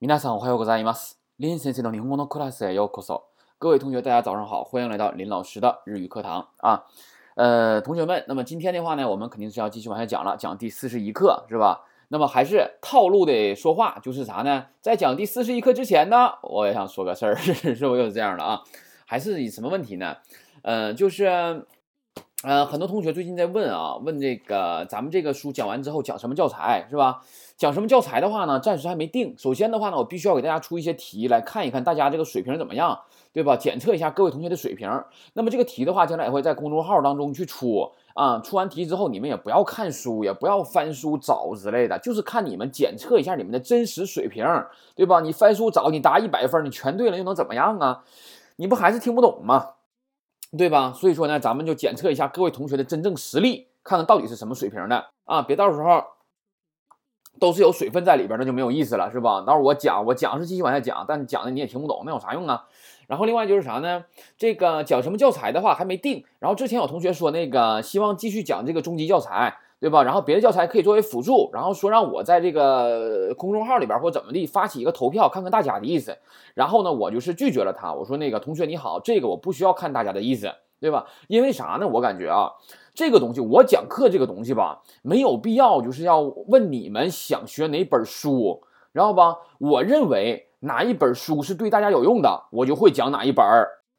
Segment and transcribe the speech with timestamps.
[0.00, 1.18] 皆さんおはようございます。
[1.40, 3.22] 林先生の日本語のクラスへようこそ。
[3.58, 6.84] 各位同学，大家早上好，欢迎来到林老师的日语课堂啊。
[7.36, 11.86] 呃，同学们，那么今天的话呢，我们肯定是要继续往下讲了，讲第四十一课是吧？
[12.08, 14.66] 那么还是套路的说话，就是啥呢？
[14.82, 18.62] 在讲第四十一课之前呢，我也想说个事儿，是 不是又是这样的啊？
[19.06, 20.16] 还是以什么问题呢？
[20.62, 21.66] 呃，就是。
[22.41, 27.21] 呃，很多同学最近在问啊，问这个咱们这个书讲完之后讲什么教材是吧？
[27.57, 29.35] 讲什么教材的话呢，暂时还没定。
[29.37, 32.97] 首先的话呢，我必须要给大家出一些题来看一看大家这个水平怎么样，
[33.33, 33.57] 对吧？
[33.57, 34.89] 检测一下各位同学的水平。
[35.33, 38.39] 那么这个题的话，将来也会在公众号当中去出啊。
[38.39, 44.45] 出完题之后，你们也不要看书，也不要翻书找之类的，就是看你们检测一下你们的真实水平，
[44.95, 45.19] 对吧？
[45.19, 48.01] 你翻书找，你答一百分，你全对了又能怎么样啊？
[48.55, 49.71] 你不还是听不懂吗？
[50.57, 50.91] 对吧？
[50.93, 55.43] 所以说呢，咱们就检测一下各位同学的真正实力，看看到底是什么水平的啊！
[55.43, 56.03] 别到时候
[57.39, 59.41] 都是有水分在里边，那就没有意思了，是吧？
[59.41, 62.65] 到时候我讲，我讲是继续往下讲，但讲的你也听不懂，那有啥用啊？
[63.07, 64.05] 然后另外就是啥呢？
[64.37, 66.25] 这个讲什么教材的话还没定。
[66.39, 69.57] 然后之前有同学说那个希望继续讲这个中级教材。
[69.79, 70.03] 对吧？
[70.03, 76.17] 然后别的教材可以作为辅助，然后说让我在这个公众号里边或怎么地发起一个投票，看看大家的意思。
[76.53, 77.93] 然后呢，我就是拒绝了他。
[77.93, 81.05] 我说那个同学你好，这个我不需要看大家的意思，对吧？
[81.29, 81.87] 因为啥呢？
[81.87, 82.51] 我感觉啊，
[82.93, 93.45] 这个东西我讲课这个东西吧，没有必要就是要问你们想学哪本书，然后吧，我认为哪一本书是对大家有用的，我就会讲哪一本，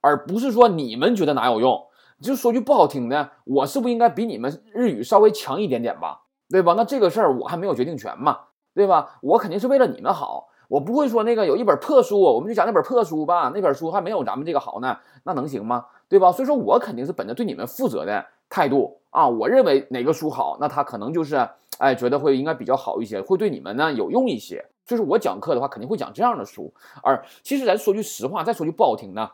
[0.03, 1.87] 而不是说你们觉得哪有用。
[2.23, 6.23] 就说句不好听的，我是不是应该比你们日语稍微强一点点吧？
[6.51, 6.75] 对吧？
[6.77, 8.39] 那这个事儿我还没有决定权嘛，
[8.75, 9.19] 对吧？
[9.23, 15.87] 我肯定是为了你们好，我不会说那个有一本破书，我们就讲那本破书吧，那本书还没有咱们这个好呢，那能行吗？
[16.09, 16.33] 对吧？
[16.33, 24.67] 所以说我肯定是本着对你们负责的态度啊，我认为哪个书好，那他可能就是哎觉得会应该比较好一些，会对你们呢有用一些。
[24.85, 26.75] 就是我讲课的话，肯定会讲这样的书。
[27.05, 29.31] 而其实咱说句实话，再说句不好听的，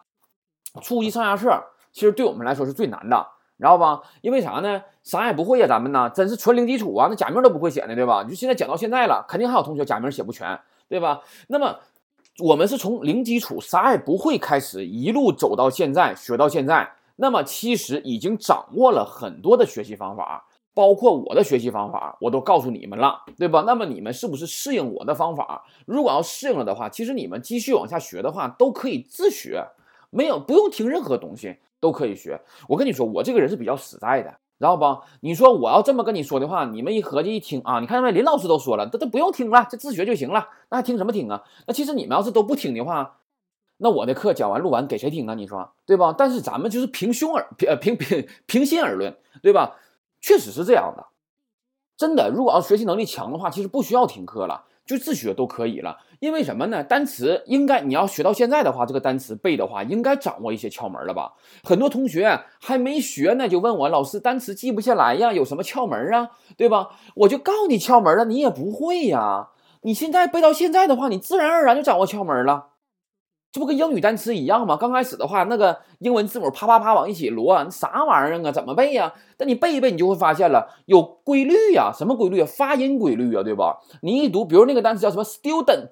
[0.83, 1.65] 初一上下册。
[1.97, 3.27] 其实对我们来说是最难的，
[3.57, 4.03] 知道吧？
[4.21, 4.83] 因为啥呢？
[5.03, 8.23] 啥也不会呀，咱们呢，真是纯零基础啊，那假名都不会写呢，对吧？
[8.23, 11.23] 你就现在讲到现在了，肯定还有同学假名写不全，对吧？
[11.49, 11.79] 那么
[12.41, 23.65] 我们是从零基础，啥也不会开始，一路走到现在，学到现在，那么其实已经掌握了很多的学习方法，包括我的学习方法，我都告诉你们了，对吧？
[23.67, 25.65] 那么你们是不是适应我的方法？
[25.87, 29.65] 如果要适应了的话，其实你们继续往下学的话，都可以自学，
[30.11, 31.59] 没有不用听任何东西。
[31.79, 32.41] 都可以学。
[32.69, 35.03] 我跟你说，我这个人是比较实在的，知道不？
[35.21, 38.11] 你说我要这么跟你说的话，你们一合计一听啊，你看没？
[38.11, 41.45] 林老师都说了，这都不用听了，这自学就行了，那还听什么听啊？
[41.67, 43.19] 那其实你们要是都不听的话，
[43.77, 45.35] 那我的课讲完录完给谁听啊？
[45.35, 46.15] 你说对吧？
[46.17, 49.77] 但是咱们就是平胸而平呃平平平心而论，对吧？
[50.23, 51.09] 确实是这样的，
[51.99, 52.31] 真的。
[52.31, 54.65] 如果要学习能力强的话，其实不需要听课了。
[54.87, 56.85] 就自学都可以了，因为什么呢？
[56.85, 61.33] 单词应该你要学到现在的话，这个单词背的话，应该掌握一些窍门了吧？
[61.65, 66.31] 很多同学还没学呢，就问我老师单词记不下来呀，有什么窍门啊？
[66.57, 66.91] 对吧？
[67.17, 69.49] 我就告你窍门了，你也不会呀。
[69.83, 72.69] 你现在背到现在的话，你自然而然就掌握窍门了。
[73.57, 74.77] 这不跟英语单词一样吗？
[74.77, 78.53] 刚开始的话，那个英文字母啪啪啪往一起摞，那啥玩意儿啊？
[78.53, 79.15] 怎么背呀？
[79.39, 81.91] 但你背一背，你就会发现了有规律呀。
[81.91, 82.47] 什么规律啊？
[82.47, 83.79] 发音规律啊，对吧？
[84.03, 85.89] 你一读，比如那个单词叫什么 student。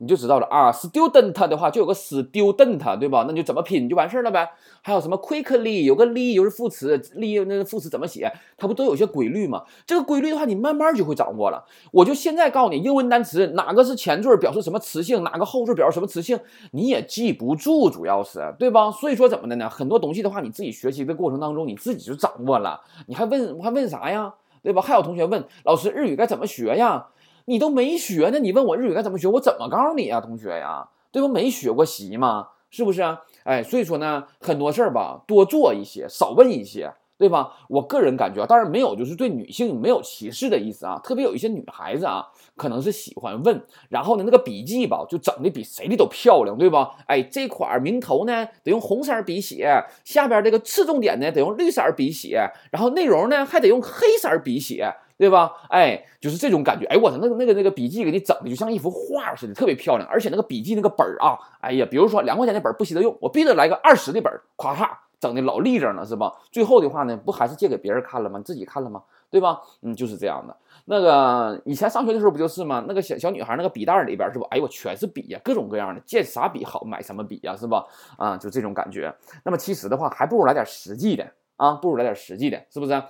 [0.00, 3.24] 你就知道了啊，student 的话就有个 student，对吧？
[3.26, 4.48] 那你就怎么拼就完事儿了呗。
[4.80, 8.32] 还有什么 quickly，有个 li 又是副词，li 那个副词怎么写？
[8.56, 9.64] 它不都有些规律吗？
[9.84, 11.64] 这个规律的话，你慢慢就会掌握了。
[11.90, 16.38] 我就现在告诉你，英文单词哪个是前缀表示什么词性，哪个后缀表示什么词性，
[16.70, 18.92] 你也记不住，主要是对吧？
[18.92, 19.68] 所以说怎么的呢？
[19.68, 22.80] 很多东西的话，你自己学习的过程当中，你自己就掌握了。
[23.08, 24.32] 你还问我还问啥呀？
[24.62, 24.80] 对吧？
[24.80, 27.08] 还有同学问老师，日语该怎么学呀？
[27.48, 31.26] 你都没学呢，你问我日语该怎么学，我怎么告诉你啊，同学呀，对不？
[31.26, 33.22] 没学过习嘛，是不是啊？
[33.44, 37.54] 哎，所以说呢，很多事儿吧，多做一些，少问一些，对吧？
[37.70, 41.00] 我个人感觉，当然没有，就是对女性没有歧视的意思啊。
[41.02, 46.96] 特别有一些女孩子啊，可能是喜欢问，然后呢，那个笔记吧，就整的比谁的都漂亮，对吧？
[47.06, 54.92] 哎，这块儿名头呢得用红色笔写，下边这个次重点呢得用绿色笔写，然后内容呢还得用黑色笔写。
[55.18, 55.52] 对吧？
[55.68, 56.86] 哎，就是这种感觉。
[56.86, 60.08] 哎，我操，那个那个那个笔记给你整的就像一幅画似的，特别漂亮。
[60.08, 64.88] 而且那个笔记那个本儿啊，哎呀，比如说两块钱的本儿不稀得用，我必须得来个二十的本儿，咵嚓
[65.20, 66.32] 整的老立正了，是吧？
[66.52, 68.38] 最后的话呢，不还是借给别人看了吗？
[68.38, 69.02] 你自己看了吗？
[69.30, 69.60] 对吧？
[69.82, 70.56] 嗯，就是这样的。
[70.86, 72.84] 那个以前上学的时候不就是吗？
[72.86, 74.46] 那个小小女孩那个笔袋里边是吧？
[74.50, 77.84] 哎呦，我全是笔呀，各种各样的，见啥笔好买什么笔呀，是吧？
[78.16, 79.12] 啊，就这种感觉。
[79.44, 83.02] 那么其实的话，还不如来点实际的啊，不如来点实际的，是不是？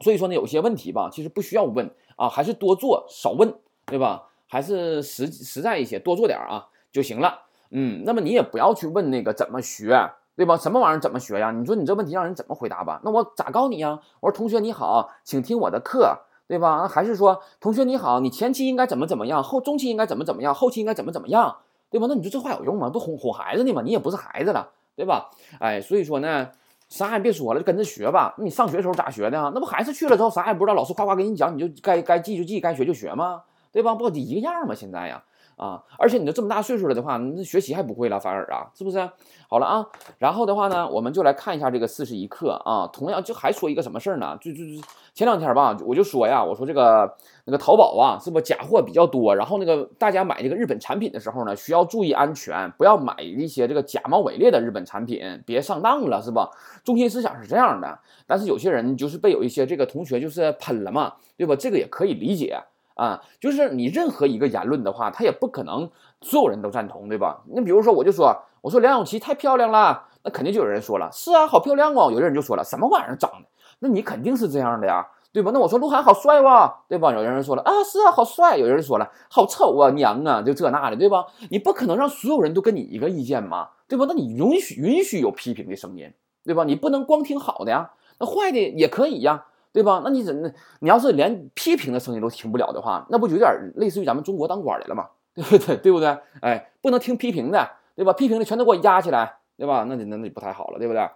[0.00, 3.54] 所以说呢，有些问题吧，其实不需要问啊，还是多做少问，
[3.86, 4.24] 对吧？
[4.46, 7.42] 还是实实在一些，多做点啊就行了。
[7.70, 10.56] 嗯，那么你也不要去问那个怎么学，对吧？
[10.56, 11.50] 什么玩意儿怎么学呀？
[11.50, 13.00] 你说你这问题让人怎么回答吧？
[13.04, 14.00] 那我咋告你呀？
[14.20, 16.86] 我说同学你好，请听我的课，对吧？
[16.86, 21.56] 还是说同学你好，你前期应该怎么怎么样，后中期应该怎么怎么样，后期应该怎么怎么样，
[21.90, 22.06] 对吧？
[22.08, 22.90] 那你说这话有用吗？
[22.90, 23.82] 不哄哄孩子呢吗？
[23.82, 25.30] 你也不是孩子了，对吧？
[25.60, 26.50] 哎，所以说呢。
[26.94, 28.32] 啥也别说了，就跟着学吧。
[28.38, 29.50] 那你上学的时候咋学的？
[29.52, 33.42] 那不还是去了之后啥也不知道，老师夸夸给你讲，你就该该记就记，该学就学吗？
[33.72, 33.96] 对吧？
[33.96, 34.74] 不一个样吗？
[34.76, 35.20] 现在呀。
[35.56, 39.10] 啊，而且你都这么大岁数了的话，那学习还不会了，反而啊，是不是？
[39.48, 39.86] 好了啊，
[40.18, 42.88] 然后的话呢，我们就来看一下这个四十一课啊。
[42.92, 44.36] 同样就还说一个什么事儿呢？
[44.40, 47.14] 就就就前两天吧，我就说呀，我说这个
[47.44, 56.50] 那个淘宝啊，是不假货比较多，然后那个大家买这个日本产品的时候呢，需要注意安全，不要买一些这个假冒伪劣的日本产品，别上当了，是吧？
[56.82, 57.96] 中心思想是这样的，
[58.26, 61.54] 但是有些人就是被有一些这个同学就是喷了嘛，对吧？
[61.54, 62.60] 这个也可以理解。
[62.94, 67.42] 啊，就是你任何一个言论的话，他也不可能所有人都赞同，对吧？
[67.48, 72.10] 那比如说，我就说，我说梁咏琪太漂亮了，那肯定就有人说了，是啊，好漂亮哦。
[72.10, 73.48] 有的人就说了，什么玩意儿长的？
[73.80, 75.50] 那你肯定是这样的呀，对吧？
[75.52, 77.12] 那我说鹿晗好帅哇，对吧？
[77.12, 78.56] 有的人说了，啊，是啊，好帅。
[78.56, 81.26] 有人说了，好丑啊，娘啊，就这那的，对吧？
[81.50, 84.06] 你不可能让所有人都跟你一个意见嘛，对吧？
[84.08, 86.12] 那你允许允许有批评的声音，
[86.44, 86.62] 对吧？
[86.62, 89.46] 你不能光听好的呀，那坏的也可以呀。
[89.74, 90.00] 对吧？
[90.04, 90.54] 那你怎？
[90.78, 95.08] 你要是连批评的声音都听不了的话，那不就有点类似于咱们中国当官的了吗？
[95.34, 95.76] 对不对？
[95.78, 96.16] 对不对？
[96.40, 98.12] 哎，不能听批评的，对吧？
[98.12, 99.84] 批评的全都给我压起来，对吧？
[99.88, 101.10] 那那那就不太好了，对不对？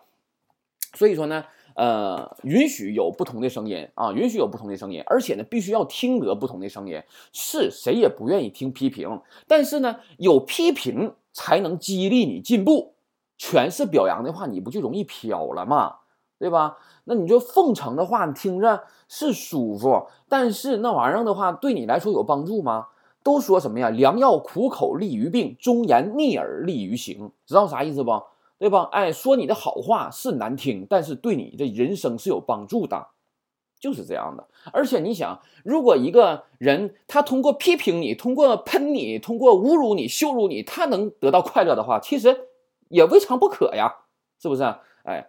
[0.94, 1.44] 所以说呢，
[1.76, 7.00] 呃，允许有不同的声音啊，允许有不同的声音，而且呢，必须要听得不同的声音。
[7.32, 12.94] 是谁也不愿意听批评，但是呢，有批评才能激励你进步。
[13.37, 15.99] 全是表扬的话，你不就容易飘了吗？
[16.38, 16.79] 对吧？
[17.05, 22.88] 那你就奉承的话，你听着是舒服，但是那玩意儿的话，对你来说有帮助吗？
[23.25, 23.90] 都说什么呀？
[23.90, 28.23] 良药苦口利于病，忠言逆耳利于行，知道啥意思不？
[28.58, 28.88] 对吧？
[28.93, 33.08] 哎，说你的好话是难听，但是对你的人生是有帮助的，
[33.81, 34.46] 就是这样的。
[34.73, 42.49] 而且你想，如果一个人他通过批评你，通过喷你，通过侮辱你、羞辱你，他能得到快乐的话，其实
[42.88, 43.93] 也未尝不可呀，
[44.41, 44.62] 是不是？
[45.02, 45.29] 哎。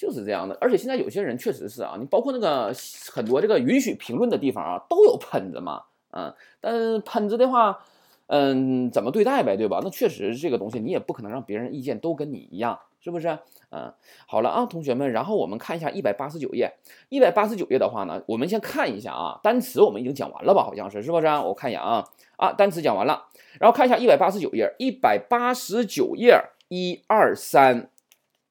[0.00, 2.72] 就是这样的，而且现在有些人确实是啊，你包括那个
[3.12, 5.82] 很多这个允许评论的地方啊，都有喷子嘛，
[6.12, 7.84] 嗯，但是喷子的话，
[8.28, 9.82] 嗯，怎么对待呗，对吧？
[9.84, 13.38] 那确实这个东西你也不可能让别人意见都跟你一样，是不是？
[13.72, 13.92] 嗯，
[14.26, 16.72] 好了啊，同学们，然后我们看一下一百八十九页，
[17.10, 20.64] 一百八十九页的话呢，我们先看一下啊，单词我们已经讲完了吧？
[20.64, 21.26] 好像是，是不是？
[21.26, 22.02] 啊我看一眼啊，
[22.36, 23.26] 啊，单词讲完了，
[23.60, 27.89] 然后看一下一百八十九页，一百八十九页，一二三。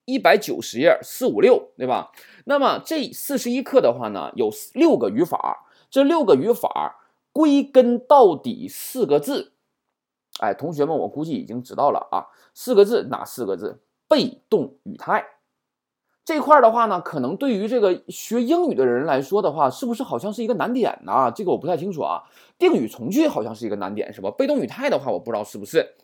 [0.09, 2.11] 一百九十页，四五六，对吧？
[2.45, 6.99] 那么这四十一课的话呢，有六个语法，这六个语法
[7.31, 9.53] 归根到底四个字。
[10.39, 13.81] 哎，同学们，我估计已经知道了啊，四个字哪四个字？
[14.07, 15.23] 被动语态
[16.25, 21.31] 这块的话呢，可能对于这个学英语的人来说的话，是不是好像是一个难点呢？
[21.35, 22.23] 这个我不太清楚啊。
[22.57, 24.31] 定语从句好像是一个难点，是吧？
[24.31, 25.95] 被动语态的话，我不知道是不是。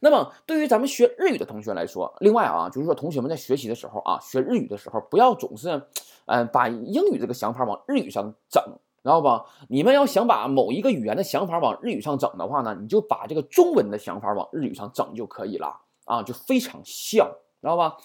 [0.00, 5.82] 那么，对于咱们学日语的同学来说，另外啊，就是说，同学们在学习的时候啊，学日语的时候，不要总是，
[6.26, 8.62] 嗯，把英语这个想法往日语上整，
[9.02, 9.44] 知道吧？
[9.68, 17.26] 你们要想把某一个语言的想法往日语上整的话呢，你就把这个中文的想法往日语上整就可以了啊，就非常像，
[17.60, 17.96] 知道吧？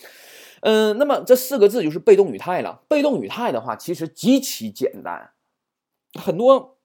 [0.62, 2.84] 嗯，那么这四个字就是被动语态了。
[2.88, 5.32] 被动语态的话，其实极其简单，
[6.20, 6.78] 很多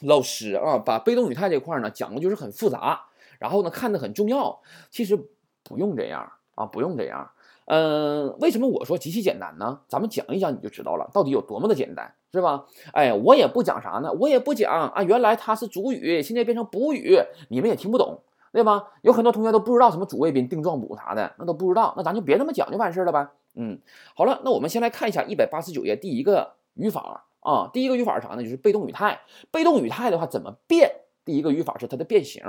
[0.00, 3.06] 老师啊，把被动语态这块呢讲的就是很复杂。
[3.42, 5.18] 然后呢，看的很重要，其实
[5.64, 7.28] 不用这样啊，不用这样。
[7.64, 9.80] 嗯，为什么我说极其简单呢？
[9.88, 12.66] 咱们讲一讲你就知道了，到底有多么的简单，是吧？
[12.92, 15.02] 哎，我也不讲啥呢，我也不讲啊。
[15.02, 17.18] 原来它是主语，现在变成补语，
[17.48, 18.20] 你们也听不懂，
[18.52, 18.92] 对吧？
[19.00, 23.26] 有很多同学都不知道什么主谓宾、定状补啥的，那都不知道，那咱就别那么讲就完事了呗。
[23.56, 23.80] 嗯，
[24.14, 28.42] 好了，那我们先来看一下一百八十九页第一个语法啊，第一个语法是啥呢？
[28.42, 29.20] 就是被动语态。
[29.50, 30.90] 被动语态的话怎么变？
[31.24, 32.42] 第一个语法是它的变形。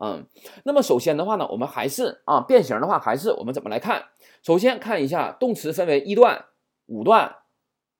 [0.00, 0.26] 嗯，
[0.64, 4.04] 那么首先的话呢，我们还是啊变形的话，还是我们怎么来看？
[4.42, 6.44] 首先看一下动词分为一段、
[6.86, 7.36] 五段、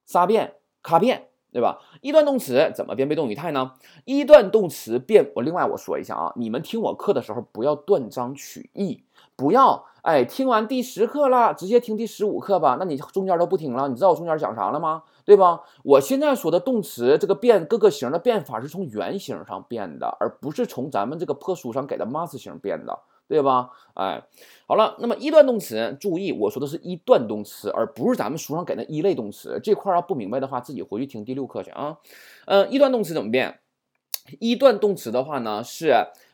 [0.07, 1.81] 仨变、咔变，对吧？
[2.01, 3.73] 一段动词怎么变被动语态呢？
[4.05, 9.03] 一段动词变，我另外我说一下啊，你们听我课的时候不要断章取义，
[9.35, 15.03] 不要哎听完第十课了，直接听第十五课吧，那你中间都不听了，你知道我中间讲啥了吗？
[15.29, 15.61] 对吧？
[15.85, 23.69] 我现在说的动词这个变各个形的变法是从原形上变的，而不是从咱们这个破书上给的 mas 形变的，对吧？
[23.93, 24.23] 哎，
[24.67, 29.61] 好了，那么一段动词，注意我说的是一段动词，而不是咱们书上给的一类动词。
[29.63, 31.99] 这块要不明白的话，自己回去听第六课去啊。
[32.47, 33.61] 嗯，一段动词怎么变？
[34.41, 35.93] 一段动词的话呢，是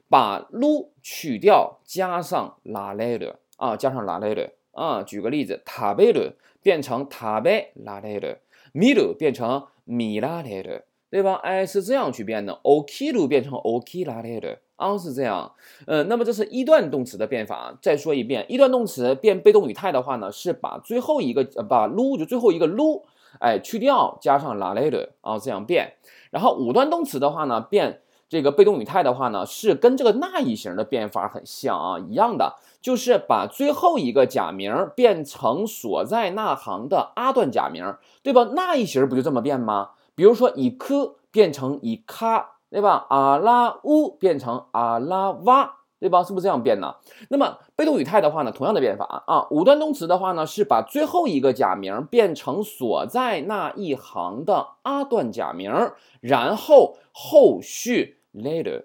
[0.09, 5.03] 把 lu 去掉，加上拉来的啊，加上拉来的啊。
[5.03, 8.39] 举个例子，塔贝的变成塔贝拉来的，
[8.77, 11.35] 米鲁变成米拉雷的，对吧？
[11.45, 12.55] 哎，是这样去变的。
[12.65, 15.55] ok 鲁变成 o k i 拉雷的啊，是这样。
[15.87, 17.79] 嗯，那么这是一段动词的变法。
[17.81, 23.05] 再说一遍，一段动词变被动语态的话呢，是把最后一个呃把 lu 就最后一个 lu
[23.39, 25.93] 哎去掉，加上拉雷的啊，这样变。
[26.33, 28.01] 然后五段动词的话呢，变
[28.35, 38.51] 这个被动语态的话呢，是跟这个那一型的变法很像啊，一样的，就是把最后一个假名变成所在那行的阿段假名，对吧？
[38.57, 39.91] 那一型不就这么变吗？
[40.17, 43.07] 比如说以科变成以卡，对吧？
[43.09, 45.77] 阿拉乌变成阿拉哇。
[46.01, 46.23] 对吧？
[46.23, 46.97] 是不是这样变呢？
[47.31, 49.47] 那么被动语态的话呢，同样的变法啊。
[49.51, 55.73] 五段动词的话呢，是把最后一个假名变成所在那一行的阿段假名，
[56.21, 58.85] 然后后续 later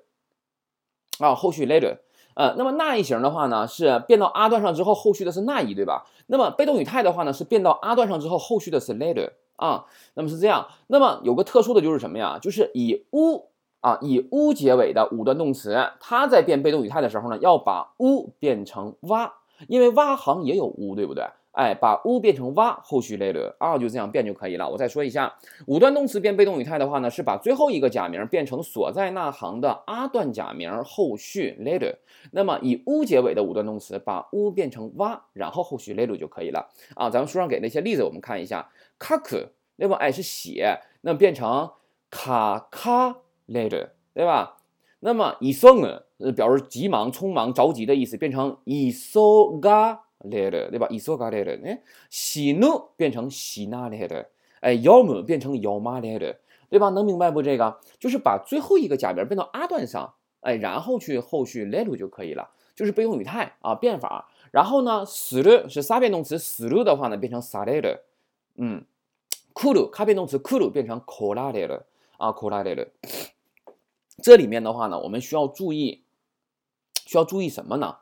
[1.19, 1.97] 啊，后续 later
[2.35, 6.05] 呃，那么那一型的话呢，是变到阿段上之后，后续的是那一，对吧？
[6.27, 9.85] 那么被动语态的话呢，是变到阿段上之后，后续的是 later 啊。
[10.13, 10.67] 那么是这样。
[10.87, 12.39] 那么有个特殊的就是什么呀？
[12.41, 13.49] 就是以 u。
[13.81, 19.31] 啊，以 u 结尾的五段动词，它在变被动语态的时候呢，要把 u 变成 wa，
[19.69, 21.23] 因为 wa 行也有 u，对不对？
[21.59, 24.69] 哎，把 u 变成 wa，后续 later 啊，就这样变就可以了。
[24.69, 25.35] 我再说一下，
[25.67, 31.95] 五段动词变被动语态的话呢，是把最后一个假名变成所在那行的阿段假名，后续 later。
[32.31, 36.69] 那么以 u 结尾的五段动词，把 u 变成 wa，然后后续 later 就可以了。
[36.95, 39.97] 啊，咱们书上给那些例子，我们看一下，kaku，对吧？
[39.97, 41.71] 哎，是写，那变成
[42.09, 43.17] 卡卡。
[43.49, 44.57] later，对吧？
[44.99, 46.01] 那么以送呢，
[46.35, 50.87] 表示急忙、匆忙、着急的意思，变成 isoga later，对吧？
[50.89, 54.25] 以送嘎 later，哎，喜怒变成喜那 later，
[54.61, 56.37] 哎，要么变成要么 later，
[56.69, 56.89] 对吧？
[56.89, 57.41] 能明白不？
[57.41, 64.29] 这个就是把最后一个假名变到阿段上，哎，然后去后续 later 就可以了，就是被动语态啊变法。
[64.51, 67.99] 然后呢，死了是撒变动词，死了的话呢变成撒 later，
[68.55, 68.83] 嗯，
[69.53, 71.83] 库鲁卡变动词库鲁变成 k o l a later，
[72.17, 72.87] 啊 k o l a later。
[74.21, 76.03] 这里面的话呢，我们需要注意，
[77.05, 77.97] 需要注意什么呢？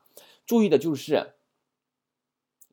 [0.45, 1.33] 注意的就是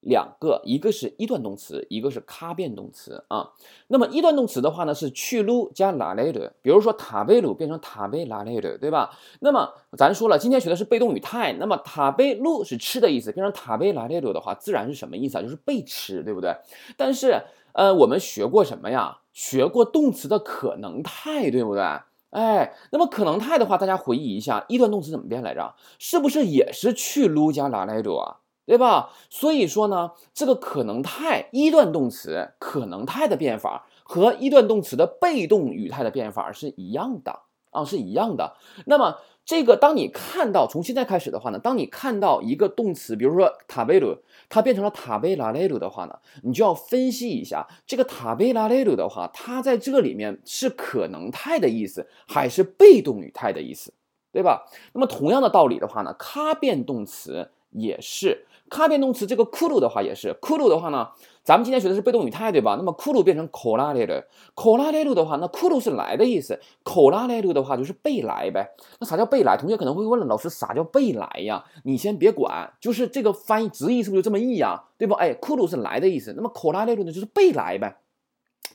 [0.05, 3.51] 两个，一个是一段动词，一个是卡变动词啊。
[3.89, 9.11] 那么一段动词的话呢，是去鲁加拉雷的，比如说塔贝鲁变成塔贝拉雷的，对吧？
[9.41, 15.43] 那么咱说了，今天学的是被动语态，那么塔贝鲁是吃的意思，变成塔贝拉雷的的话，自然是什么意思啊？
[15.43, 16.55] 就是被吃，对不对？
[16.97, 17.43] 但是
[17.73, 19.19] 呃，我们学过什么呀？
[19.33, 21.83] 学过动词的可能态，对不对？
[22.31, 25.75] 哎，那么可能态的话，大家回忆一下，一段动词怎么变来着？
[25.99, 28.37] 是不是也是去撸加拉来着啊？
[28.67, 29.11] 对吧？
[29.31, 37.41] 所以说呢，这个可能态一段动词可能态的变法和一段动词的被动语态的变法是一样的
[37.71, 38.57] 啊，是一样的。
[38.87, 39.17] 那么。
[39.47, 44.17] 这个，当你看到从现在开始的话呢，当你看到一个动词，比如说塔贝鲁，
[44.49, 53.93] 它变成了塔贝拉雷鲁的话呢，你就要分析一下这个塔贝拉雷鲁的话，它在这里面是可能态的意思，还是被动语态的意思，
[54.33, 54.65] 对吧？
[54.95, 58.47] 那么同样的道理的话呢，咖变动词也是。
[58.71, 61.11] 卡变动词这个库鲁的话也是库鲁的话呢，
[61.45, 62.77] 咱们今天学的是被动语态对吧？
[62.77, 64.15] 那么库鲁变成口拉雷鲁，
[64.55, 68.71] 口拉雷鲁的话，那库鲁是来的意思，口拉雷鲁的话就是被来呗。
[68.99, 69.57] 那啥叫被来？
[69.57, 71.63] 同学可能会问了，老师啥叫被来呀？
[71.85, 74.83] 你先别管，就是这个翻译直译是不是就这么译呀？
[74.97, 75.15] 对不？
[75.15, 77.99] 哎，库鲁是来的意思，那么口拉雷鲁呢就是被来呗。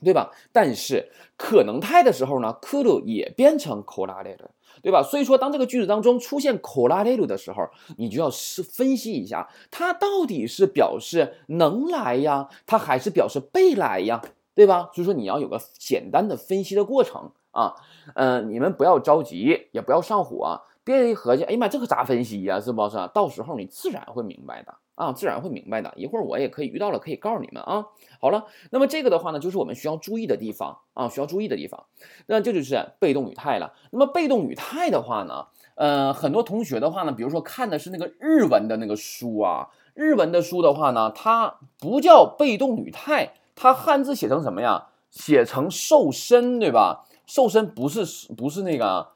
[0.03, 0.31] 对吧？
[0.51, 4.45] 但是可能态的时候呢，库鲁也变成口拉雷鲁，
[4.81, 5.03] 对吧？
[5.03, 14.21] 所以说，当这个句子当中出现口拉雷鲁的时候，你就要是分析一下，它到底是表示能来呀，它还是表示被来呀，
[14.55, 14.89] 对吧？
[14.93, 17.75] 所以说你要有个简单的分析的过程啊。
[18.15, 22.59] 嗯，你们不要着急，也不要上火啊，别一合计，哎呀妈，这个咋分析呀？
[22.59, 22.97] 是不是？
[23.13, 24.75] 到时候你自然会明白的。
[24.99, 25.93] 啊，自然会明白的。
[25.95, 27.87] 一会儿我也可以遇到了，可以告诉你们啊。
[28.19, 31.85] 好了，那么这个的话呢，就是我们需要注意的地方啊，需要注意的地方。
[32.27, 33.73] 那这就是被动语态了。
[33.91, 44.87] 那么被动语态的话呢，呃，很多同学的话呢，比如说看的是那个日文的那个书啊，日文的书的话呢，它不叫被动语态，它汉字写成什么呀？
[45.09, 47.05] 写成瘦身，对吧？
[47.25, 49.13] 瘦身不是不是那个，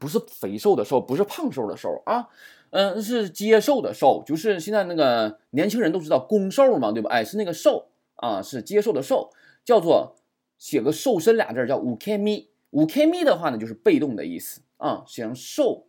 [0.00, 2.28] 不是肥瘦的瘦，不是胖瘦的瘦啊。
[2.74, 7.08] 嗯，是接受的受，就是现在那个年轻人都知道攻受嘛，对吧？
[7.08, 9.30] 哎，是那个受啊，是接受的受，
[9.64, 10.16] 叫做
[10.58, 15.86] 写个瘦身俩字叫五 k me，五 k me 的话呢，就是被动的意思啊，写成受，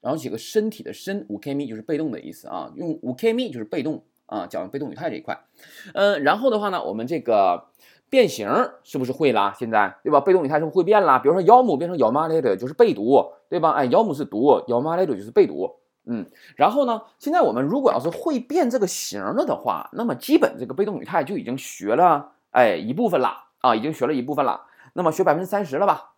[0.00, 5.36] 然后写个身体的身，五 k me 就是被动的意思啊，用五 k me 就是被动啊，讲被动语态这一块。
[5.94, 7.70] 嗯，然后的话呢，我们这个
[8.08, 8.48] 变形
[8.84, 9.52] 是不是会啦？
[9.58, 10.20] 现在对吧？
[10.20, 11.18] 被动语态是不是会变啦？
[11.18, 13.72] 比如说要么变成要么来的就是被读，对吧？
[13.72, 15.79] 哎，要么是读，要么来的就是被读。
[16.06, 16.26] 嗯，
[16.56, 24.62] 然后呢，现在我们如果要是会变这个形了的话，那么基本这个被动语态就已经学了哎一部分了啊，已经学了一部分了。
[24.94, 26.12] 那么学百分之三十了吧？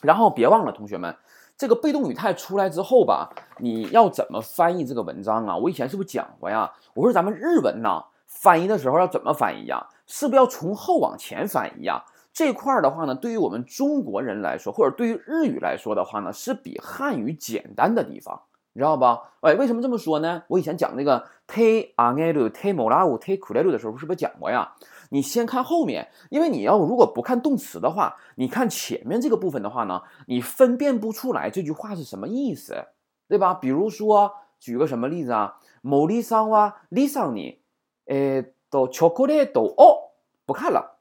[0.00, 1.14] 然后别忘了，同学们，
[1.56, 5.56] 这个被动语态出来之后吧，你要怎么翻译这个文章啊？
[5.56, 6.72] 我以前是不是讲过呀？
[6.94, 9.86] 我说咱们日文呢，翻译的时候要怎么翻译呀？
[10.06, 12.02] 是不是要从后往前翻译呀？
[12.32, 18.40] 这块儿的话呢，对于我们中国人来说，或者对于日语来说的话呢，是比汉语简单的地方，
[18.74, 19.32] 你知道吧？
[19.40, 20.42] 哎，为什么这么说呢？
[20.48, 24.72] 我以前讲那个 te anelu te molau te kurelu 的时候，是不是讲过呀？
[25.10, 32.86] 你先看后面，因为你要如果不看动词的话，你看前面这个部分的话呢，你分辨不出来这句话是什么意思，
[33.28, 33.52] 对吧？
[33.52, 35.58] 比如说，举个什么例子啊？
[35.82, 37.58] 某丽桑哇丽桑尼，
[38.06, 40.12] 诶，都巧克力都哦，
[40.46, 40.98] 不看了，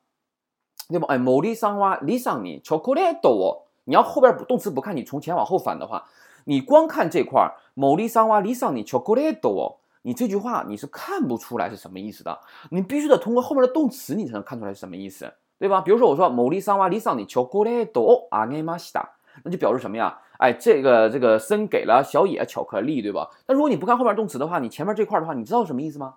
[0.89, 1.07] 对吧？
[1.09, 6.03] 哎，某丽桑哇丽桑尼巧克力都哦，你要后边动词不看，你从前往后翻的话，
[6.45, 9.77] 你光看这块儿，某丽桑哇丽桑尼巧克力都哦。
[10.03, 12.39] 你这句话你是看不出来是什么意思的，
[12.71, 15.79] 你必须得通过后面的动词，你才能看出来是什么意思，对吧？
[15.79, 19.11] 比如说我说某丽桑哇丽桑你巧克力多阿内玛西达，
[19.43, 20.19] 那就表示什么呀？
[20.39, 23.29] 哎，这个这个森给了小野巧克力，对吧？
[23.45, 26.15] 那如果你不看后面动词的话，你前面这块的话，你知道什么意思吗？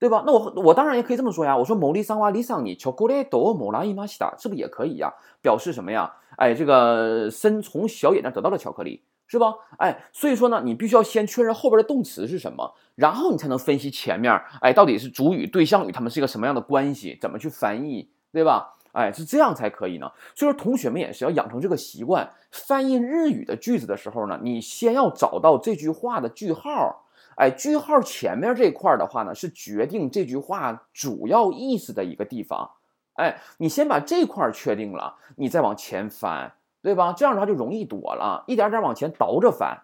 [0.00, 0.24] 对吧？
[0.26, 5.14] 那我我当然也可以这么说呀，我说某丽桑哇丽桑你巧克力多某拉伊玛西达，是不是也可以呀？
[5.40, 6.12] 表示什么呀？
[6.36, 9.04] 哎，这个森从小野那得到了巧克力。
[9.28, 9.54] 是吧？
[9.78, 14.32] 哎，所以说呢，你必须要先确认后边的动词是什么，然后你才能分析前面，
[14.62, 18.74] 哎，到底是主语、对象语他们是一个什么样的关系，怎么去翻译，对吧？
[18.92, 20.10] 哎，是这样才可以呢。
[20.34, 27.04] 所以说，同学们也是要养成这个习惯，翻译日语的句子的时候呢，你先要找到这句话的句号，
[27.36, 32.70] 哎，句号前面这块的话呢，是决定这句话主要意思的一个地方，
[33.12, 36.54] 哎，你先把这块确定了，你再往前翻。
[36.88, 37.12] 对吧？
[37.14, 39.82] 这样的话就容易躲了，一点点往前倒着翻。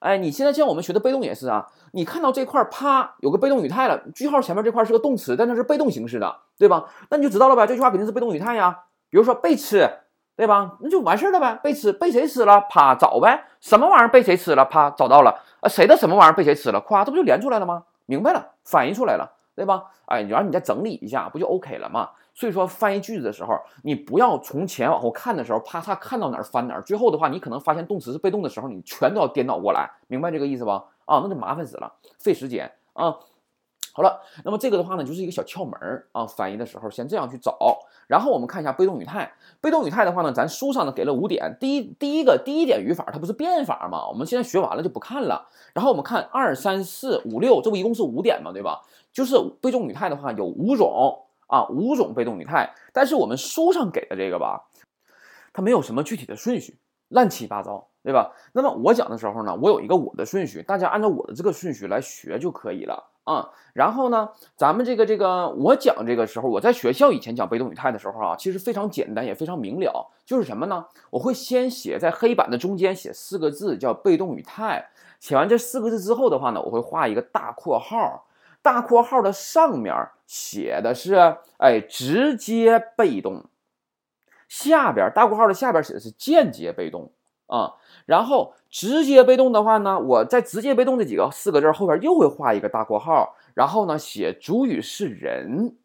[0.00, 6.86] 哎，你现在像我们学的被动也是啊，你看到这块啪有个被动语态了，句号前面这块是个动词，但它是被动形式的，对吧？
[7.10, 8.80] 那你就知道了呗，这句话肯定是被动语态呀。
[9.08, 9.88] 比如说被吃，
[10.36, 10.78] 对吧？
[10.80, 11.60] 那就完事儿了呗。
[11.62, 12.62] 被吃，被谁吃了？
[12.68, 13.44] 啪找呗。
[13.60, 14.64] 什么玩意儿被谁吃了？
[14.64, 15.40] 啪找到了。
[15.60, 16.80] 啊，谁的什么玩意儿被谁吃了？
[16.80, 17.84] 咵，这不就连出来了吗？
[18.06, 19.84] 明白了，反映出来了，对吧？
[20.06, 22.10] 哎，然后你再整理一下，不就 OK 了吗？
[22.34, 26.82] 所以说翻译句子的时候，你不要从前往后看的时候，啪嚓看到哪儿翻哪儿。
[26.82, 30.84] 最后的话，你可能发现动词是被动的时候，你全都要颠倒过来，明白这个意思吧？
[31.04, 33.16] 啊，那就麻烦死了，费时间啊。
[33.92, 36.26] 好了，那么这个的话呢，就是一个小窍门儿啊。
[36.26, 37.56] 翻译的时候先这样去找，
[38.06, 39.32] 然后我们看一下被动语态。
[39.60, 41.56] 被动语态的话呢，咱书上呢给了五点。
[41.60, 44.08] 第一，第一个第一点语法，它不是变法吗？
[44.08, 45.48] 我们现在学完了就不看了。
[45.74, 48.82] 然后我们看二三四五六，这不一共是五点嘛，对吧？
[49.12, 51.26] 就是被动语态的话有五种。
[51.48, 54.64] 啊，五种被动语态，但是我们书上给的这个吧，
[55.52, 56.78] 它没有什么具体的顺序，
[57.08, 58.32] 乱七八糟，对吧？
[58.54, 63.50] 那么我讲的时候呢，我有一个我的顺序，大家按照我的这个顺序来学就可以了啊。
[63.72, 70.86] 然后呢，咱们这个这个，我讲这个时候，我在学校以前讲被动语态的时候啊，其实非常简单，也非常明了，就是什么呢？
[71.10, 74.90] 我会先写在黑板的中间写四个字，叫被动语态。
[75.20, 78.26] 写完这四个字之后的话呢，我会画一个大括号。
[78.60, 79.92] 大括号的上面
[80.26, 83.46] 写的是，哎，直接被动。
[84.48, 87.10] 下边大括号的下边写的是间接被动
[87.52, 87.74] 啊。
[88.06, 95.76] 然后直接被动的话呢，我在直接被动这几个四个字后边又会画一个大括号，然后呢写主语是人。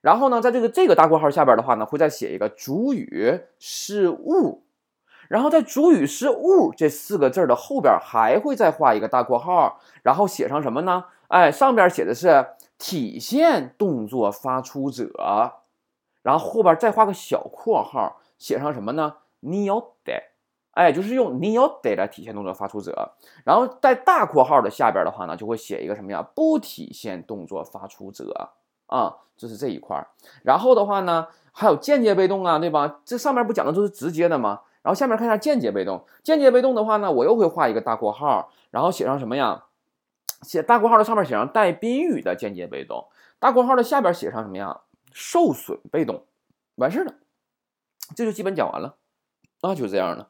[0.00, 4.64] 然后呢，在这个这个大括号下边的话呢，会再写一个主语是物。
[5.28, 11.04] 然后在主语是物这四个字的后边还会再画一个大括号，然后写上什么呢？
[11.28, 12.46] 哎，上边写的是
[12.78, 15.12] 体现动作发出者，
[16.22, 19.18] 然后后边再画个小括号，写上什么呢？
[19.40, 20.29] 你要得，
[20.80, 23.12] 哎，就是用你要得来体现动作发出者。
[23.44, 26.22] 然后在大括号的下边的话呢，就会写一个什么呀？
[26.34, 28.50] 不体现动作发出者
[28.86, 30.06] 啊，这是这一块。
[30.42, 33.00] 然后的话呢，还有间接被动啊，对吧？
[33.04, 34.62] 这上面不讲的都是直接的吗？
[34.82, 39.64] 然后下面看一下间接被动，间接被动的话呢，我又会画一个大括号，然后写上什么呀？
[40.40, 44.80] 写大括号的上面写上带宾语的间接被动，大括号的下边写上什么呀？
[45.12, 46.24] 受损被动，
[46.76, 47.12] 完事儿了，
[48.16, 48.94] 这就基本讲完了
[49.60, 50.28] 啊，就这样的。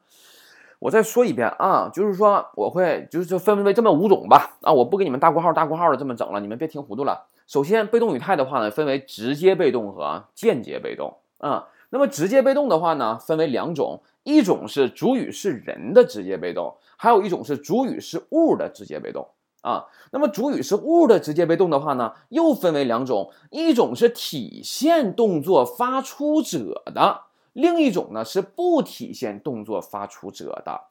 [0.81, 7.27] 我再说一遍啊，就是说我会就是分为这么五种吧啊，我不给你们大括号大括号的这么整了，你们别听糊涂了。
[7.45, 11.67] 首先，被动语态的话呢，分为直接被动和间接被动啊。
[11.91, 19.27] 那么直接被动的话呢，分为两种，一种是主语是人的直接被动，还有一种是主语是物的直接被动。
[19.61, 19.85] 啊。
[20.11, 27.21] 那么主语是物的直接被动的话呢，又分为两种，一种是体现动作发出者的，
[27.53, 30.81] 另一种呢是不体现动作发出者的。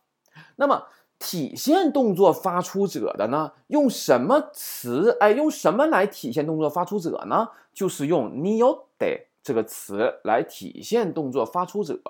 [0.57, 0.87] 那么
[1.19, 5.17] 体现动作发出者的呢，用什么词？
[5.21, 7.49] 哎，用什么来体现动作发出者呢？
[7.75, 12.01] 就是用 nio de 这个词来体现动作发出者。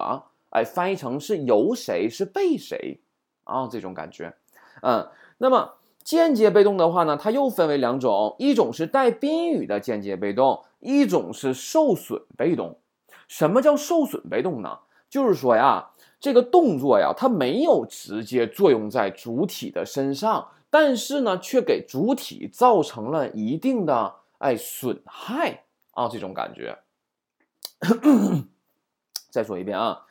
[0.51, 3.01] 哎，翻译成是由谁是被谁
[3.45, 3.69] 啊？
[3.69, 4.35] 这种感觉。
[4.83, 5.09] 嗯，
[5.39, 12.79] 那么间接被动的话呢，它又分为两种，一种是带宾语的间接被动，一种是受损被动。
[13.31, 14.81] 什么叫受损被动呢？
[15.09, 25.63] 就是说呀，这个动作呀，它没有直接作用在主体的身上，但是呢，却给主体造成了一定的哎损害
[25.93, 26.77] 啊，这种感觉。
[29.31, 30.03] 再说一遍啊。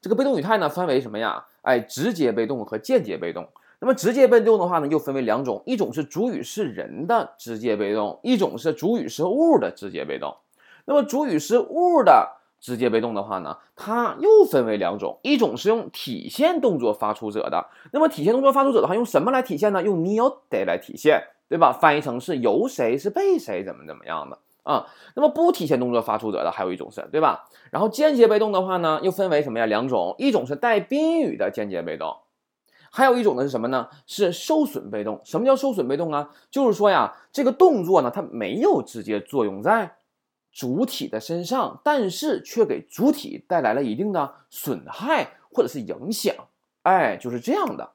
[0.00, 1.44] 这个被动语态呢，分为什么呀？
[1.62, 3.48] 哎，直接被动和间接被动。
[3.80, 10.36] 那么直接被动的话呢，又分为两种，一种是主语是人的直接被动，一种是主语是物的直接被动。
[10.84, 17.66] 那么主语是物的直接被动的话呢，它又分为两种，一种是用体现动作发出者的。
[17.92, 19.82] 那么体现动作发出者的话，用什么来体现呢？
[19.82, 21.72] 用 neo de 来体现，对吧？
[21.72, 24.38] 翻译成是由谁是被谁怎么怎么样的。
[24.62, 27.48] 啊，那么不体现动作发出者的还有一种是，对吧？
[27.72, 29.66] 然后间接被动的话呢，又分为什么呀？
[29.66, 32.18] 两种，一种是带宾语的间接被动，
[32.92, 33.88] 还有一种呢是什么呢？
[34.06, 35.20] 是受损被动。
[35.24, 36.30] 什么叫受损被动啊？
[36.48, 39.96] 就是说呀，这个动作呢，它没有直接作用在
[40.52, 46.34] 主体的身上，但是却给主体带来了一定的损害或者是影响。
[46.82, 47.92] 哎，就是这样的。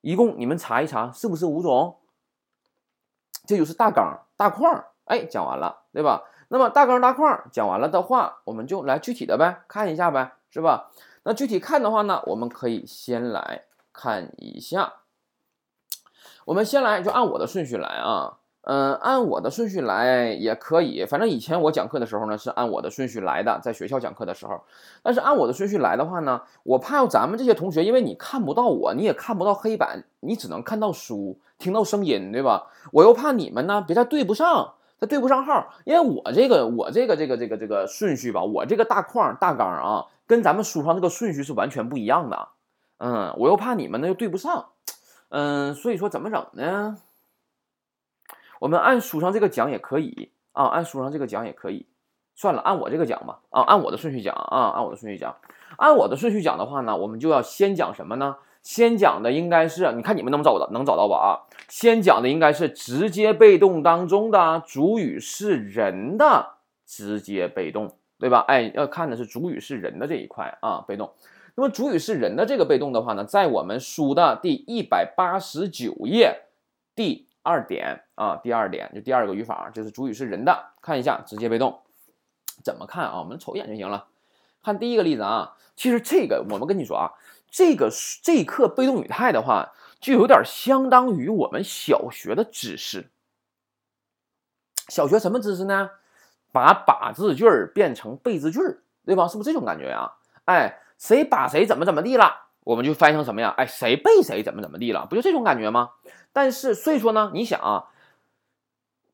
[0.00, 1.98] 一共你们查一查，是不是五种？
[3.44, 4.84] 这就是大纲大框。
[5.04, 6.22] 哎，讲完了，对吧？
[6.48, 10.90] 那么大纲大框讲完了的话，我们就来具体的呗，看一下呗，是吧？
[11.24, 14.94] 那具体看的话呢，我们可以先来看一下，
[16.46, 18.38] 我们先来就按我的顺序来啊。
[18.62, 24.60] 嗯，按我的顺序来也可以，反正以前我讲课的时候呢是按我的顺序来的，在学校讲课的时候。
[25.02, 32.66] 但是按我的顺序来的话呢，我怕咱们这些同学，因为你看不到我，你也看不到黑板，你只能看到书，听到声音，对吧？
[32.92, 34.74] 我又怕你们呢，别再对不上。
[35.00, 42.48] 它对不上号，因为我这个我这个这个这个这个顺序吧，我这个大框大纲啊，跟咱们书上这个顺序是完全不一样的。
[42.98, 44.66] 嗯，我又怕你们呢又对不上，
[45.30, 46.98] 嗯，所以说怎么整呢？
[48.60, 51.86] 我们按书上这个讲也可以啊，按书上这个讲也可以。
[52.36, 55.34] 算了，按我这个讲吧，啊，按我的顺序讲啊，按我的顺序讲，
[55.76, 58.36] 按我的顺序讲的话呢，我们就要先讲什么呢？
[58.62, 61.16] 先讲的应该是，你看你们能找到能找到吧？
[61.16, 61.28] 啊，
[61.68, 66.54] 先讲的应该是直接被动当中的主语是人的
[66.86, 68.44] 直接被动，对吧？
[68.48, 71.12] 哎，要看的是主语是人的这一块啊，被动。
[71.56, 76.42] 那么主语是人的这个被动的话呢，在我们书的第一百八十九页
[76.94, 80.72] 第二点啊，第二点就第二个语法，就是主语是人的。
[80.80, 81.82] 看一下直接被动
[82.62, 83.18] 怎么看啊？
[83.18, 84.08] 我们瞅一眼就行了。
[84.62, 87.12] 看第一个例子啊，其实这个我们跟你说啊。
[87.52, 87.90] 这个
[88.22, 93.10] 这一课被动语态的话，就有点相当于我们小学的知识。
[94.86, 95.90] 小学什么知识呢？
[96.52, 98.60] 把把字句变成被字句，
[99.04, 99.26] 对吧？
[99.26, 100.12] 是不是这种感觉呀？
[100.44, 103.54] 哎，谁把谁怎么怎么地了，我们就翻译成什么呀？
[103.56, 105.90] 哎，谁被谁怎么怎么地了，不就这种感觉吗？
[106.32, 107.86] 但是所以说呢，你想啊。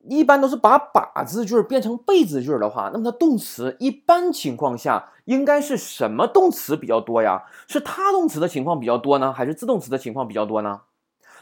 [0.09, 7.43] 一般都是把把字句变成被字句的话，那么它动词一般情况下应该是什么动词比较多呀？
[7.67, 10.81] 是他动词的情况比较多呢，还是自动词的情况比较多呢？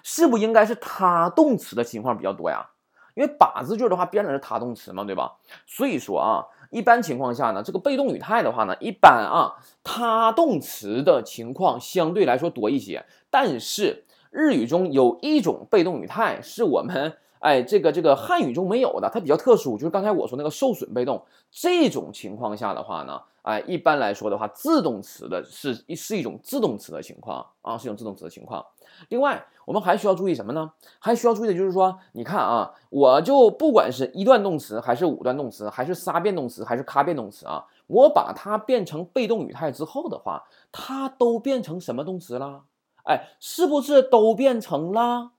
[0.02, 2.70] 是不应该是他动词的情况比较多呀？
[3.16, 5.34] 因为把字句的话变的是他动词嘛，对吧？
[5.66, 13.06] 所以说啊，一般情况下呢，这个被动语态的话呢，一般啊，他动词的情况相对来说多一些。
[13.32, 17.18] 但是日语中有一种被动语态是我们。
[17.40, 21.24] 哎，这个这个汉语中没有的，它比较特殊，就是刚才我说那个受损被动。
[21.52, 28.66] 这种情况下的话呢，哎，一般来说的话，自动词的是是一种自动词的情况啊，是一种自动词的情况。
[29.10, 30.74] 另外，我们还需要注意什么呢？
[30.98, 42.64] 还需要注意的就是说，你看啊，我就不管是一段动词，还是五段动词，还是仨变动词，还是咖变动词啊，我把它变成被动语态之后的话，它都变成什么动词了？
[43.04, 45.34] 哎，是不是都变成了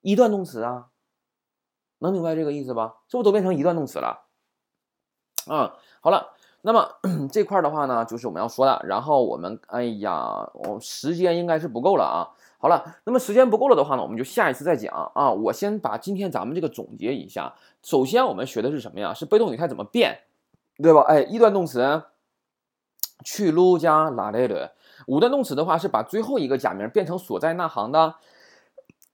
[0.00, 0.88] 一段动词啊？
[1.98, 2.96] 能明白这个意思吧？
[3.06, 4.24] 是不是都变成一段动词了？
[5.46, 6.34] 啊，好了，
[6.66, 6.84] 那么
[7.30, 8.84] 这块的话呢，就是我们要说的。
[8.88, 12.26] 然后我们，哎呀，我时间应该是不够了啊。
[12.58, 15.30] 好了，那么时间不够了的话呢，我们就下一次再讲啊。
[15.30, 17.54] 我先把今天咱们这个总结一下。
[17.84, 19.14] 首先，我们学的是什么呀？
[19.14, 20.18] 是被动语态怎么变，
[20.82, 21.02] 对吧？
[21.02, 22.02] 哎，一段动词
[23.24, 24.56] 去鲁加拉雷鲁。
[25.06, 28.16] 五段动词的话是把最后一个假名变成所在那行的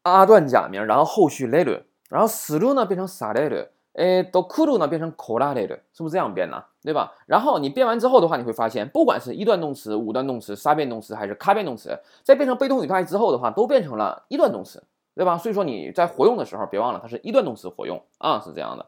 [0.04, 3.66] 阿段假名，然后后续雷鲁，然后思路呢变成撒雷鲁。
[3.94, 6.64] 诶，do kuru 呢变成 kulated，是不是这样变呢？
[6.82, 7.12] 对吧？
[7.26, 14.82] 然后你变完之后的话，你会发现，不管是一段动词、五段动词、三变动词还是咔变动词，在变成被动语态之后的话，都变成了一段动词，
[15.14, 15.36] 对吧？
[15.36, 18.86] 所以说你在活用的时候，别忘了它是一段动词活用啊，是这样的。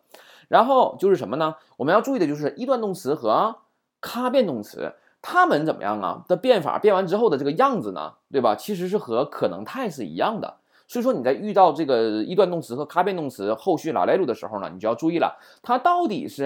[0.49, 1.57] 然后就是什么呢？
[1.77, 3.57] 我们要注意的就是一段动词和
[4.01, 6.25] 咔变动词，它们怎么样啊？
[6.27, 8.15] 的变法变完之后的这个样子呢？
[8.33, 8.57] 对吧？
[8.57, 10.57] 其实是和可能态是一样的。
[10.95, 16.45] 所以说你在遇到这个一段动词和卡变动词后续拉来路的时候呢，你就要注意了，它到底是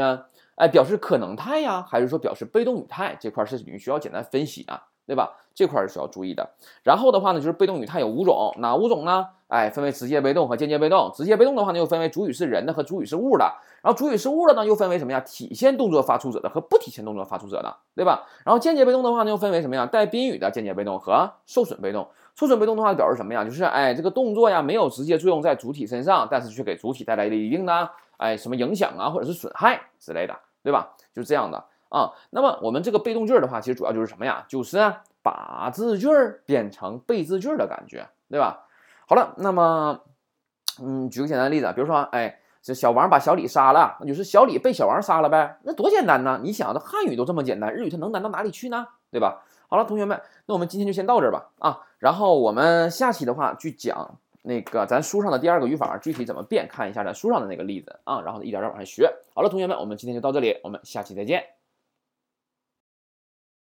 [0.54, 3.14] 哎表示可能态呀，还是说表示被动语态？
[3.20, 5.36] 这块是你需要简单分析的，对吧？
[5.54, 6.48] 这块是需要注意的。
[6.82, 9.26] 然后的话呢，就是被动语态有五种，哪五种呢？
[9.48, 11.12] 哎，分为直接被动和间接被动。
[11.14, 13.44] 直接被动的话呢，又分为主语是人的和主语是物的。
[13.82, 15.20] 然后主语是物的呢，又分为什么呀？
[15.20, 18.26] 体现动作发出者的和不体现动作发出者的，对吧？
[18.46, 19.84] 然后间接被动的话呢，又分为什么呀？
[19.84, 22.08] 带宾语的间接被动和受损被动。
[22.38, 23.42] 受损被动的话表示什么呀？
[23.42, 30.94] 就是哎，这个动作呀没有直接作用在主体身上，但是却给主体带来了一定的哎什么影响啊，或者是损害之类的，对吧？
[31.12, 32.12] 就是这样的啊。
[32.30, 34.44] 那么我们这个被动句的话，其实主要就是什么呀？
[34.46, 34.78] 就是
[35.20, 36.06] 把字句
[36.46, 38.66] 变成被字句的感觉，对吧？
[39.08, 39.98] 好了，那么
[40.80, 46.38] 嗯，举个简单的例子，比如说哎，这小王把小李杀了，那就是小李被小王杀了呗，那多简单呢？
[46.40, 48.86] 你想，这汉语都这么简单，日语它能难到哪里去呢？
[49.10, 49.42] 对吧？
[49.68, 59.12] 好了，同学们，那我们今天就先到这儿吧啊，然后我们下期的话去讲那个咱书上的第二个语法具体怎么变，看一下咱书上的那个例子啊，然后一点点往下学。
[59.34, 61.44] 好了，同学们，我们今天就到这里，我们下期再见。